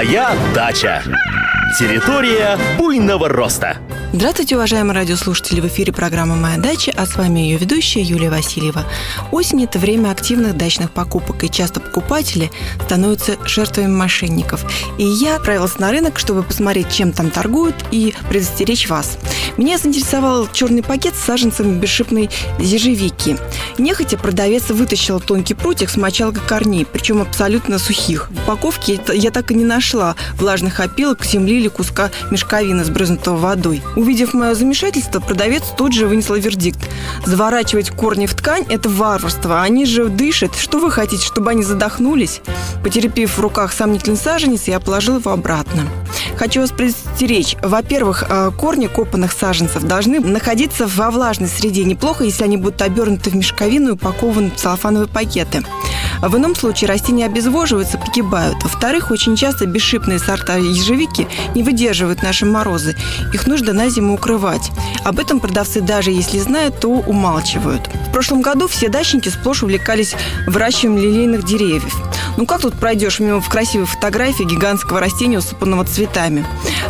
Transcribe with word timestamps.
Моя 0.00 0.34
дача. 0.54 1.02
Территория 1.78 2.58
буйного 2.78 3.28
роста. 3.28 3.76
Здравствуйте, 4.14 4.56
уважаемые 4.56 4.94
радиослушатели! 4.94 5.60
В 5.60 5.66
эфире 5.66 5.92
программа 5.92 6.34
«Моя 6.34 6.56
дача», 6.56 6.90
а 6.96 7.06
с 7.06 7.16
вами 7.16 7.40
ее 7.40 7.58
ведущая 7.58 8.00
Юлия 8.00 8.30
Васильева. 8.30 8.84
Осень– 9.30 9.62
это 9.64 9.78
время 9.78 10.10
активных 10.10 10.56
дачных 10.56 10.90
покупок, 10.90 11.44
и 11.44 11.50
часто 11.50 11.80
покупатели 11.80 12.50
становятся 12.82 13.36
жертвами 13.44 13.86
мошенников. 13.88 14.64
И 14.98 15.04
я 15.04 15.36
отправилась 15.36 15.78
на 15.78 15.92
рынок, 15.92 16.18
чтобы 16.18 16.42
посмотреть, 16.42 16.90
чем 16.90 17.12
там 17.12 17.30
торгуют, 17.30 17.76
и 17.92 18.14
предостеречь 18.28 18.88
вас. 18.88 19.18
Меня 19.60 19.76
заинтересовал 19.76 20.48
черный 20.50 20.82
пакет 20.82 21.14
с 21.14 21.22
саженцами 21.22 21.78
бесшипной 21.78 22.30
ежевики. 22.58 23.36
Нехотя 23.76 24.16
продавец 24.16 24.70
вытащил 24.70 25.20
тонкий 25.20 25.52
прутик 25.52 25.90
с 25.90 25.98
мочалкой 25.98 26.40
корней, 26.48 26.86
причем 26.90 27.20
абсолютно 27.20 27.78
сухих. 27.78 28.30
В 28.30 28.44
упаковке 28.44 28.98
я 29.12 29.30
так 29.30 29.50
и 29.50 29.54
не 29.54 29.66
нашла 29.66 30.16
влажных 30.36 30.80
опилок, 30.80 31.26
земли 31.26 31.58
или 31.58 31.68
куска 31.68 32.10
мешковины, 32.30 32.84
сбрызнутого 32.84 33.36
водой. 33.36 33.82
Увидев 33.96 34.32
мое 34.32 34.54
замешательство, 34.54 35.20
продавец 35.20 35.64
тут 35.76 35.92
же 35.92 36.06
вынесла 36.06 36.36
вердикт. 36.36 36.80
Заворачивать 37.26 37.90
корни 37.90 38.24
в 38.24 38.34
ткань– 38.34 38.64
это 38.70 38.88
варварство. 38.88 39.60
Они 39.60 39.84
же 39.84 40.08
дышат. 40.08 40.56
Что 40.56 40.78
вы 40.78 40.90
хотите, 40.90 41.22
чтобы 41.22 41.50
они 41.50 41.64
задохнулись? 41.64 42.40
Потерпев 42.82 43.36
в 43.36 43.40
руках 43.42 43.74
сомнительный 43.74 44.16
саженец, 44.16 44.68
я 44.68 44.80
положил 44.80 45.18
его 45.18 45.32
обратно. 45.32 45.82
Хочу 46.40 46.62
вас 46.62 46.70
предостеречь. 46.70 47.54
Во-первых, 47.60 48.24
э, 48.26 48.50
корни 48.56 48.86
копанных 48.86 49.30
саженцев 49.30 49.82
должны 49.82 50.20
находиться 50.20 50.86
во 50.86 51.10
влажной 51.10 51.50
среде. 51.50 51.84
Неплохо, 51.84 52.24
если 52.24 52.44
они 52.44 52.56
будут 52.56 52.80
обернуты 52.80 53.28
в 53.28 53.36
мешковину 53.36 53.90
и 53.90 53.92
упакованы 53.92 54.50
в 54.50 54.56
целлофановые 54.56 55.06
пакеты. 55.06 55.62
В 56.22 56.34
ином 56.34 56.54
случае 56.54 56.88
растения 56.88 57.26
обезвоживаются, 57.26 57.98
погибают. 57.98 58.56
Во-вторых, 58.62 59.10
очень 59.10 59.36
часто 59.36 59.66
бесшипные 59.66 60.18
сорта 60.18 60.56
ежевики 60.56 61.28
не 61.54 61.62
выдерживают 61.62 62.22
наши 62.22 62.46
морозы. 62.46 62.96
Их 63.34 63.46
нужно 63.46 63.74
на 63.74 63.90
зиму 63.90 64.14
укрывать. 64.14 64.70
Об 65.04 65.18
этом 65.18 65.40
продавцы 65.40 65.82
даже 65.82 66.10
если 66.10 66.38
знают, 66.38 66.80
то 66.80 66.88
умалчивают. 66.88 67.86
В 68.08 68.12
прошлом 68.12 68.40
году 68.40 68.66
все 68.66 68.88
дачники 68.88 69.28
сплошь 69.28 69.62
увлекались 69.62 70.14
выращиванием 70.46 71.02
лилейных 71.02 71.44
деревьев. 71.44 71.94
Ну 72.36 72.46
как 72.46 72.60
тут 72.60 72.74
пройдешь 72.74 73.20
мимо 73.20 73.40
в 73.40 73.48
красивой 73.48 73.86
фотографии 73.86 74.44
гигантского 74.44 75.00
растения, 75.00 75.38
усыпанного 75.38 75.84
цветами? 75.84 76.46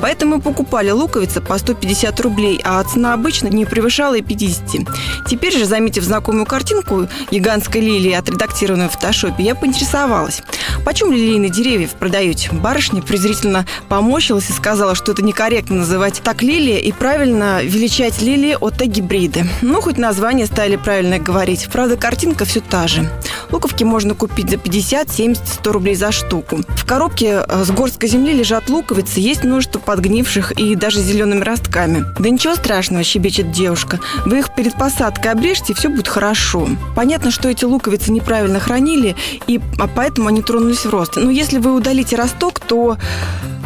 Поэтому 0.00 0.36
мы 0.36 0.42
покупали 0.42 0.90
луковицы 0.90 1.40
по 1.40 1.58
150 1.58 2.20
рублей, 2.20 2.60
а 2.64 2.82
цена 2.84 3.14
обычно 3.14 3.48
не 3.48 3.64
превышала 3.64 4.14
и 4.14 4.22
50. 4.22 4.88
Теперь 5.28 5.56
же, 5.56 5.64
заметив 5.64 6.04
знакомую 6.04 6.46
картинку 6.46 7.08
гигантской 7.30 7.80
лилии, 7.80 8.12
отредактированную 8.12 8.88
в 8.88 8.92
фотошопе, 8.92 9.42
я 9.42 9.54
поинтересовалась. 9.54 10.42
Почем 10.84 11.12
лилейные 11.12 11.50
деревья 11.50 11.88
продаете? 11.98 12.50
Барышня 12.52 13.02
презрительно 13.02 13.66
помощилась 13.88 14.50
и 14.50 14.52
сказала, 14.52 14.94
что 14.94 15.12
это 15.12 15.22
некорректно 15.22 15.76
называть 15.76 16.20
так 16.22 16.42
лилия 16.42 16.78
и 16.78 16.92
правильно 16.92 17.62
величать 17.62 18.20
лилии 18.20 18.56
от 18.60 18.80
гибриды. 18.80 19.46
Ну, 19.62 19.80
хоть 19.80 19.98
название 19.98 20.46
стали 20.46 20.76
правильно 20.76 21.18
говорить. 21.18 21.68
Правда, 21.72 21.96
картинка 21.96 22.44
все 22.44 22.60
та 22.60 22.88
же. 22.88 23.10
Луковки 23.54 23.84
можно 23.84 24.14
купить 24.14 24.50
за 24.50 24.56
50, 24.56 25.12
70, 25.12 25.46
100 25.46 25.72
рублей 25.72 25.94
за 25.94 26.10
штуку. 26.10 26.58
В 26.70 26.84
коробке 26.84 27.44
э, 27.48 27.64
с 27.64 27.70
горской 27.70 28.08
земли 28.08 28.32
лежат 28.32 28.68
луковицы, 28.68 29.20
есть 29.20 29.44
множество 29.44 29.78
подгнивших 29.78 30.50
и 30.58 30.74
даже 30.74 31.00
зелеными 31.00 31.44
ростками. 31.44 32.04
Да 32.18 32.28
ничего 32.30 32.56
страшного, 32.56 33.04
щебечет 33.04 33.52
девушка. 33.52 34.00
Вы 34.26 34.40
их 34.40 34.52
перед 34.56 34.74
посадкой 34.74 35.30
обрежьте, 35.30 35.72
и 35.72 35.76
все 35.76 35.88
будет 35.88 36.08
хорошо. 36.08 36.66
Понятно, 36.96 37.30
что 37.30 37.48
эти 37.48 37.64
луковицы 37.64 38.10
неправильно 38.10 38.58
хранили, 38.58 39.14
и 39.46 39.60
а 39.78 39.86
поэтому 39.86 40.26
они 40.26 40.42
тронулись 40.42 40.84
в 40.84 40.90
рост. 40.90 41.14
Но 41.14 41.30
если 41.30 41.58
вы 41.58 41.76
удалите 41.76 42.16
росток, 42.16 42.58
то 42.58 42.96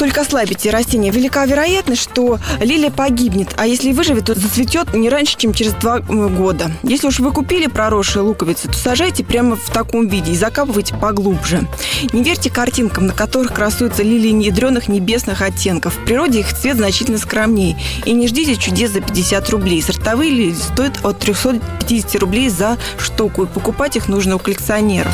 только 0.00 0.22
ослабите 0.22 0.70
растение, 0.70 1.12
велика 1.12 1.44
вероятность, 1.44 2.00
что 2.00 2.38
лилия 2.58 2.90
погибнет, 2.90 3.50
а 3.58 3.66
если 3.66 3.92
выживет, 3.92 4.24
то 4.24 4.34
зацветет 4.34 4.94
не 4.94 5.10
раньше, 5.10 5.36
чем 5.36 5.52
через 5.52 5.74
два 5.74 6.00
года. 6.00 6.70
Если 6.82 7.06
уж 7.06 7.18
вы 7.18 7.32
купили 7.32 7.66
проросшие 7.66 8.22
луковицы, 8.22 8.68
то 8.68 8.72
сажайте 8.72 9.22
прямо 9.24 9.56
в 9.56 9.70
таком 9.70 10.08
виде 10.08 10.32
и 10.32 10.36
закапывайте 10.36 10.94
поглубже. 10.94 11.68
Не 12.14 12.22
верьте 12.22 12.48
картинкам, 12.48 13.08
на 13.08 13.12
которых 13.12 13.52
красуются 13.52 14.02
лилии 14.02 14.42
ядреных 14.42 14.88
небесных 14.88 15.42
оттенков. 15.42 15.94
В 15.94 16.04
природе 16.06 16.40
их 16.40 16.56
цвет 16.56 16.78
значительно 16.78 17.18
скромнее. 17.18 17.76
И 18.06 18.12
не 18.12 18.26
ждите 18.26 18.56
чудес 18.56 18.92
за 18.92 19.02
50 19.02 19.50
рублей. 19.50 19.82
Сортовые 19.82 20.30
лилии 20.30 20.54
стоят 20.54 21.04
от 21.04 21.18
350 21.18 22.14
рублей 22.22 22.48
за 22.48 22.78
штуку, 22.98 23.42
и 23.42 23.46
покупать 23.46 23.96
их 23.96 24.08
нужно 24.08 24.36
у 24.36 24.38
коллекционеров. 24.38 25.12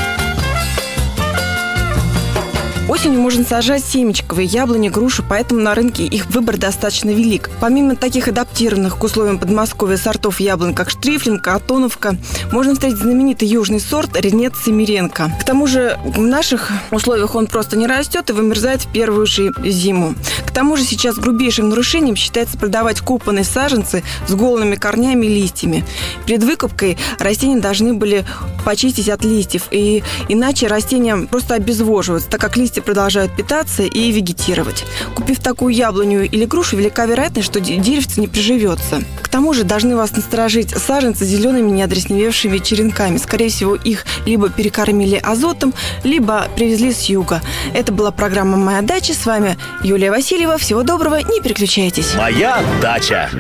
Осенью 2.88 3.20
можно 3.20 3.44
сажать 3.44 3.84
семечковые 3.84 4.47
яблони, 4.47 4.88
груши, 4.88 5.24
поэтому 5.28 5.60
на 5.60 5.74
рынке 5.74 6.04
их 6.04 6.26
выбор 6.26 6.56
достаточно 6.56 7.10
велик. 7.10 7.50
Помимо 7.60 7.97
таких 7.97 8.28
адаптированных 8.28 8.97
к 8.97 9.02
условиям 9.02 9.41
Подмосковья 9.41 9.97
сортов 9.97 10.38
яблонь, 10.38 10.72
как 10.72 10.91
Штрифлинг, 10.91 11.48
Атоновка, 11.48 12.16
можно 12.52 12.75
встретить 12.75 12.98
знаменитый 12.98 13.48
южный 13.48 13.80
сорт 13.80 14.16
Ренец 14.20 14.52
Семиренко. 14.64 15.32
К 15.41 15.44
тому 15.44 15.66
же 15.66 15.98
в 16.04 16.20
наших 16.20 16.70
условиях 16.92 17.34
он 17.34 17.48
просто 17.48 17.76
не 17.76 17.88
растет 17.88 18.30
и 18.30 18.32
вымерзает 18.32 18.82
в 18.82 18.92
первую 18.92 19.26
же 19.26 19.52
зиму. 19.64 20.14
К 20.46 20.52
тому 20.52 20.76
же 20.76 20.84
сейчас 20.84 21.16
грубейшим 21.16 21.69
нарушением 21.70 22.14
считается 22.14 22.56
продавать 22.56 23.00
купанные 23.00 23.44
саженцы 23.44 24.04
с 24.28 24.32
голыми 24.32 24.76
корнями 24.76 25.26
и 25.26 25.41
листьями. 25.41 25.84
Перед 26.25 26.44
выкупкой 26.44 26.98
растения 27.19 27.60
должны 27.60 27.94
были 27.94 28.25
почистить 28.64 29.08
от 29.08 29.25
листьев, 29.25 29.64
и 29.72 30.04
иначе 30.28 30.69
растения 30.69 31.16
просто 31.16 31.54
обезвоживаются, 31.54 32.30
так 32.30 32.41
как 32.41 32.56
листья 32.56 32.75
листья 32.76 32.82
продолжают 32.82 33.34
питаться 33.34 33.82
и 33.82 34.12
вегетировать. 34.12 34.84
Купив 35.14 35.41
такую 35.41 35.75
яблоню 35.75 36.25
или 36.25 36.44
грушу, 36.44 36.76
велика 36.76 37.06
вероятность, 37.06 37.47
что 37.47 37.60
деревце 37.60 38.20
не 38.20 38.28
приживется. 38.28 39.03
К 39.22 39.28
тому 39.28 39.54
же 39.54 39.64
должны 39.64 39.97
вас 39.97 40.12
насторожить 40.12 40.70
саженцы 40.76 41.25
с 41.25 41.28
зелеными 41.28 41.70
неодресневевшими 41.70 42.59
черенками. 42.59 43.16
Скорее 43.16 43.48
всего, 43.48 43.75
их 43.76 44.04
либо 44.26 44.50
перекормили 44.50 45.16
азотом, 45.16 45.72
либо 46.04 46.48
привезли 46.54 46.92
с 46.92 47.04
юга. 47.04 47.41
Это 47.72 47.92
была 47.92 48.10
программа 48.10 48.56
«Моя 48.56 48.82
дача». 48.82 49.14
С 49.14 49.25
вами 49.25 49.56
Юлия 49.82 50.10
Васильева. 50.10 50.58
Всего 50.58 50.82
доброго, 50.82 51.16
не 51.16 51.41
переключайтесь. 51.41 52.14
Моя 52.14 52.62
дача. 52.82 53.31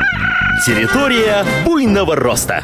Территория 0.64 1.44
буйного 1.66 2.16
роста. 2.16 2.54